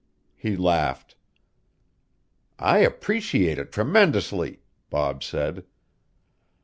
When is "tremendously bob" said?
3.71-5.21